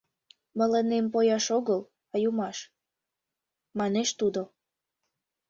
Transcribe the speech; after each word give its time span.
Мыланем 0.57 1.05
пояш 1.13 1.45
огыл, 1.57 1.81
а 2.13 2.15
йомаш»,— 2.23 2.57
манеш 3.79 4.09
тудо. 4.19 4.41